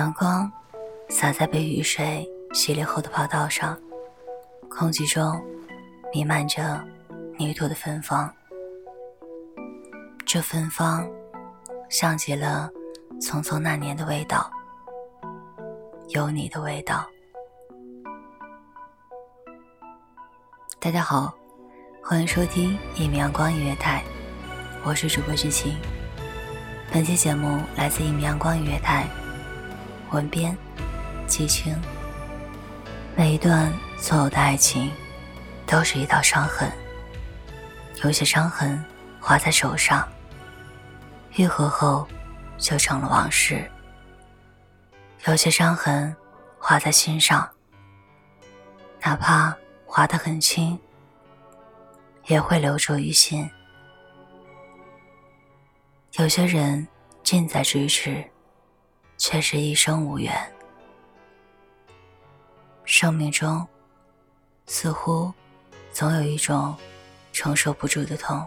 [0.00, 0.50] 阳光
[1.10, 3.78] 洒在被雨水洗礼后的跑道上，
[4.70, 5.38] 空气中
[6.10, 6.82] 弥漫着
[7.36, 8.32] 泥土的芬芳。
[10.24, 11.06] 这芬芳
[11.90, 12.70] 像极了
[13.20, 14.50] 匆匆那年的味道，
[16.08, 17.06] 有你的味道。
[20.78, 21.30] 大家好，
[22.02, 24.02] 欢迎收听一米阳光音乐台，
[24.82, 25.76] 我是主播知晴。
[26.90, 29.06] 本期节目来自一米阳光音乐台。
[30.10, 30.56] 文编，
[31.26, 31.74] 季青。
[33.16, 34.90] 每一段所有的爱情，
[35.66, 36.70] 都是一道伤痕。
[38.02, 38.82] 有些伤痕
[39.20, 40.08] 划在手上，
[41.36, 42.06] 愈合后
[42.58, 43.58] 就成了往事；
[45.26, 46.14] 有些伤痕
[46.58, 47.48] 划在心上，
[49.02, 49.54] 哪怕
[49.86, 50.78] 划得很轻，
[52.26, 53.48] 也会留住于心。
[56.14, 56.88] 有些人
[57.22, 58.24] 近在咫尺。
[59.20, 60.34] 却是一生无缘。
[62.86, 63.68] 生命中，
[64.66, 65.30] 似乎
[65.92, 66.74] 总有一种
[67.30, 68.44] 承受不住的痛，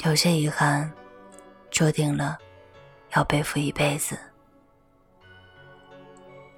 [0.00, 0.92] 有些遗憾，
[1.70, 2.36] 注定了
[3.14, 4.18] 要背负一辈子。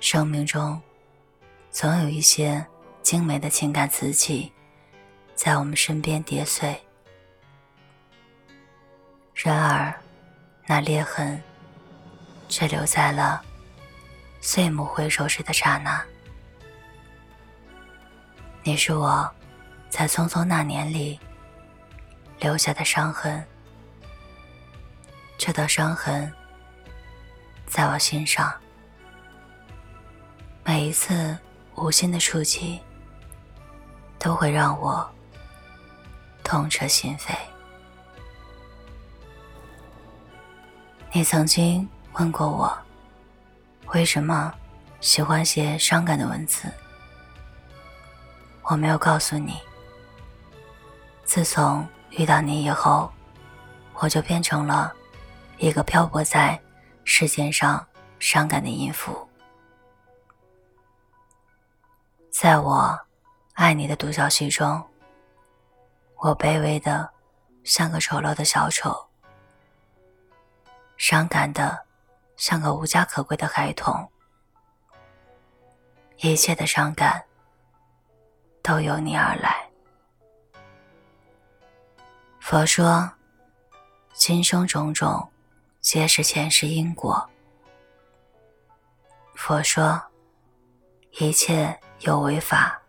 [0.00, 0.82] 生命中，
[1.70, 2.66] 总有一些
[3.02, 4.52] 精美的情感瓷器，
[5.36, 6.76] 在我们身边跌碎。
[9.32, 9.94] 然而，
[10.66, 11.40] 那裂痕。
[12.48, 13.42] 却留在了
[14.40, 16.02] 岁暮回首时的刹那。
[18.62, 19.30] 你是我
[19.90, 21.18] 在匆匆那年里
[22.40, 23.44] 留下的伤痕，
[25.36, 26.32] 这道伤痕
[27.66, 28.52] 在我心上，
[30.64, 31.36] 每一次
[31.74, 32.80] 无心的触及，
[34.18, 35.08] 都会让我
[36.42, 37.36] 痛彻心扉。
[41.12, 41.88] 你曾经。
[42.18, 42.76] 问过我，
[43.94, 44.52] 为什么
[45.00, 46.68] 喜欢写伤感的文字？
[48.62, 49.56] 我没有告诉你。
[51.24, 53.08] 自从遇到你以后，
[53.94, 54.92] 我就变成了
[55.58, 56.60] 一个漂泊在
[57.04, 57.86] 世间上
[58.18, 59.28] 伤感的音符。
[62.32, 62.98] 在我
[63.52, 64.84] 爱你的独角戏中，
[66.16, 67.08] 我卑微的
[67.62, 69.06] 像个丑陋的小丑，
[70.96, 71.86] 伤感的。
[72.38, 74.08] 像个无家可归的孩童，
[76.18, 77.24] 一切的伤感
[78.62, 79.68] 都由你而来。
[82.38, 83.10] 佛说，
[84.12, 85.28] 今生种种，
[85.80, 87.28] 皆是前世因果。
[89.34, 90.00] 佛说，
[91.18, 92.80] 一切有为法，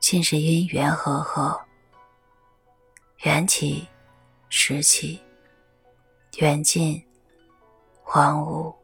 [0.00, 1.58] 尽是因缘和合。
[3.18, 3.88] 缘起，
[4.48, 5.22] 时起，
[6.38, 7.07] 缘尽。
[8.18, 8.74] 荒芜，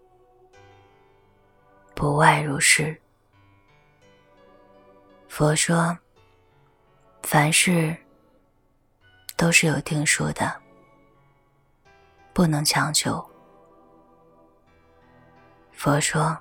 [1.93, 2.97] 不外如是。
[5.27, 5.99] 佛说，
[7.25, 7.97] 凡事
[9.37, 10.55] 都是有定数的，
[12.33, 13.29] 不能强求。
[15.73, 16.39] 佛说，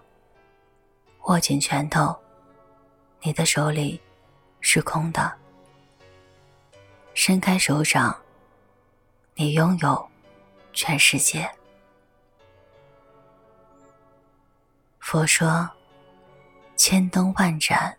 [1.24, 2.16] 握紧拳头，
[3.22, 4.00] 你的手里
[4.62, 5.34] 是空的；
[7.16, 8.16] 伸开手掌，
[9.34, 10.08] 你拥有
[10.74, 11.50] 全世界。
[15.06, 15.70] 佛说
[16.78, 17.96] ：“千灯万盏，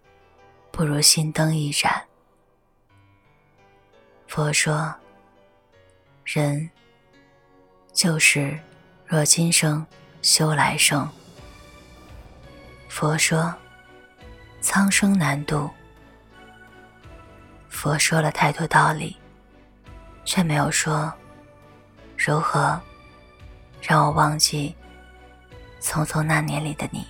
[0.73, 2.03] 不如心灯一盏。”
[4.27, 4.93] 佛说
[6.25, 6.69] ：“人
[7.93, 8.59] 就是
[9.05, 9.87] 若今生
[10.23, 11.07] 修来生。”
[12.89, 13.55] 佛说
[14.63, 15.71] ：“苍生难渡。”
[17.69, 19.15] 佛说了太多道理，
[20.25, 21.13] 却没有说
[22.17, 22.81] 如何
[23.83, 24.75] 让我忘记。
[25.85, 27.07] 匆匆那年里的你，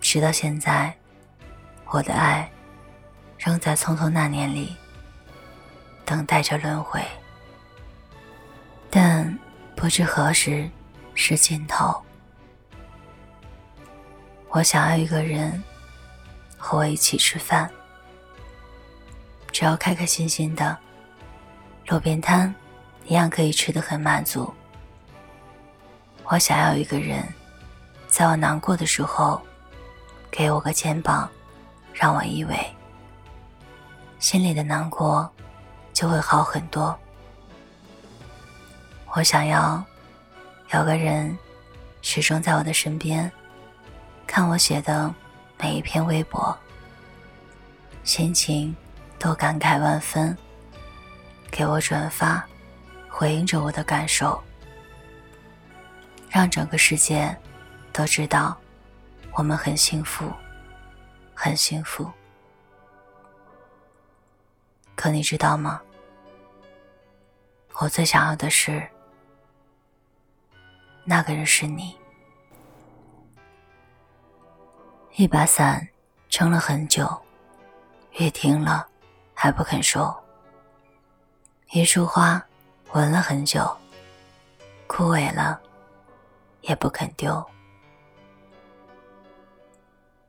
[0.00, 0.96] 直到现在，
[1.84, 2.50] 我的爱
[3.36, 4.74] 仍在匆匆那年里
[6.06, 6.98] 等待着轮回。
[8.88, 9.38] 但
[9.76, 10.68] 不知何时
[11.14, 12.02] 是尽头。
[14.48, 15.62] 我想要一个人
[16.56, 17.70] 和我一起吃饭，
[19.52, 20.76] 只要开开心心的，
[21.88, 22.52] 路边摊
[23.04, 24.52] 一样可以吃得很满足。
[26.30, 27.26] 我想要一个人，
[28.06, 29.40] 在我难过的时候，
[30.30, 31.26] 给我个肩膀，
[31.90, 32.54] 让我依偎，
[34.18, 35.26] 心里的难过
[35.94, 36.94] 就会好很多。
[39.14, 39.82] 我想要
[40.74, 41.36] 有个人
[42.02, 43.32] 始终在我的身边，
[44.26, 45.10] 看我写的
[45.58, 46.54] 每一篇微博，
[48.04, 48.76] 心情
[49.18, 50.36] 都感慨万分，
[51.50, 52.44] 给我转发，
[53.08, 54.38] 回应着我的感受，
[56.30, 57.36] 让整个世界
[57.92, 58.56] 都知道
[59.32, 60.32] 我们很幸福，
[61.34, 62.10] 很幸福。
[64.94, 65.80] 可你知道吗？
[67.80, 68.86] 我最想要的是。
[71.04, 71.96] 那个人是你。
[75.14, 75.88] 一把伞
[76.28, 77.08] 撑了很久，
[78.18, 78.86] 雨停了
[79.32, 80.14] 还不肯收。
[81.70, 82.44] 一束花
[82.92, 83.64] 闻了很久，
[84.86, 85.60] 枯萎了
[86.62, 87.44] 也不肯丢。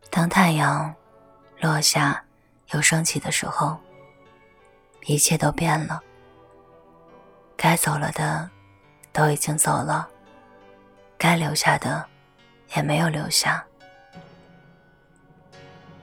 [0.10, 0.94] 当太阳
[1.60, 2.24] 落下
[2.72, 3.78] 又升起的时候，
[5.06, 6.02] 一切都变了。
[7.56, 8.50] 该走了的
[9.12, 10.08] 都已经走了。
[11.18, 12.08] 该留下的，
[12.76, 13.64] 也没有留下。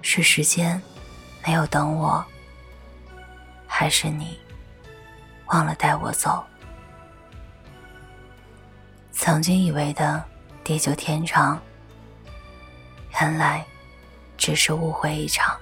[0.02, 0.81] 是时间
[1.44, 2.25] 没有等我，
[3.67, 4.38] 还是你
[5.46, 6.44] 忘了带我走？
[9.18, 10.22] 曾经以为的
[10.62, 11.58] 地久天长，
[13.14, 13.64] 原来
[14.36, 15.58] 只是误会一场。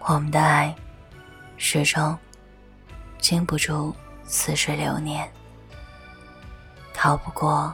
[0.00, 0.74] 我们的爱，
[1.56, 2.18] 始终
[3.20, 3.94] 经不住
[4.24, 5.30] 似水流年。
[6.92, 7.72] 逃不过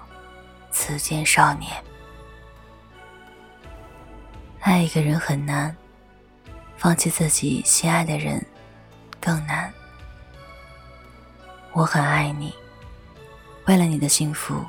[0.70, 1.72] 此间少年。
[4.60, 5.74] 爱一个人很难，
[6.76, 8.44] 放弃自己心爱的人
[9.18, 9.72] 更难。
[11.72, 12.54] 我很爱你，
[13.66, 14.64] 为了你的幸福，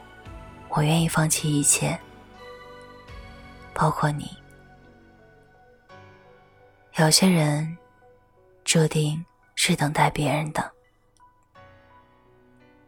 [0.69, 1.97] 我愿意放弃一切，
[3.73, 4.29] 包括你。
[6.95, 7.77] 有些人
[8.63, 9.23] 注定
[9.53, 10.71] 是等待别人的，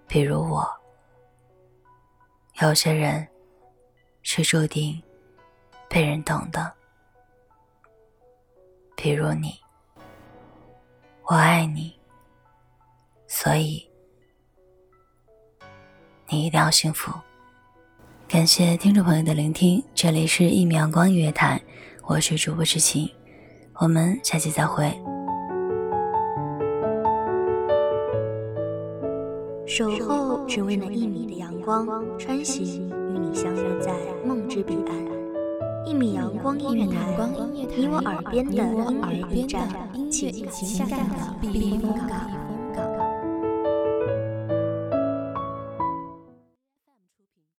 [0.08, 0.68] 比如我。
[2.62, 3.26] 有些人
[4.24, 5.02] 是注定
[5.88, 6.74] 被人等的，
[8.96, 9.58] 比如你。
[11.24, 11.98] 我爱你，
[13.28, 13.89] 所以
[16.32, 17.12] 你一定要幸福。
[18.28, 21.60] 感谢听众朋友的聆听，这里是一米阳光音乐台，
[22.06, 23.10] 我是主播知晴，
[23.80, 24.94] 我们下期再会。
[29.66, 31.88] 守候只为那一米的阳光，
[32.20, 33.92] 穿行与你相约在
[34.24, 34.96] 梦之彼岸。
[35.84, 37.18] 一米阳光音乐台，
[37.52, 39.68] 你我耳边的音乐驿站，
[40.12, 42.49] 情感的避风港。